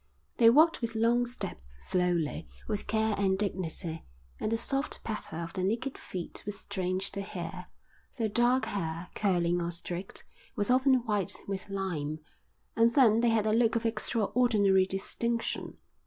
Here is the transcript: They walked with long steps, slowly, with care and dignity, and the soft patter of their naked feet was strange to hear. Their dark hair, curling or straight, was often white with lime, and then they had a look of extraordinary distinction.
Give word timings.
They 0.37 0.49
walked 0.49 0.81
with 0.81 0.95
long 0.95 1.27
steps, 1.27 1.77
slowly, 1.79 2.47
with 2.67 2.87
care 2.87 3.13
and 3.19 3.37
dignity, 3.37 4.03
and 4.39 4.51
the 4.51 4.57
soft 4.57 5.03
patter 5.03 5.35
of 5.35 5.53
their 5.53 5.63
naked 5.63 5.95
feet 5.95 6.41
was 6.43 6.57
strange 6.57 7.11
to 7.11 7.21
hear. 7.21 7.67
Their 8.17 8.27
dark 8.29 8.65
hair, 8.65 9.09
curling 9.13 9.61
or 9.61 9.69
straight, 9.69 10.23
was 10.55 10.71
often 10.71 11.05
white 11.05 11.35
with 11.47 11.69
lime, 11.69 12.17
and 12.75 12.91
then 12.95 13.19
they 13.19 13.29
had 13.29 13.45
a 13.45 13.53
look 13.53 13.75
of 13.75 13.85
extraordinary 13.85 14.87
distinction. 14.87 15.77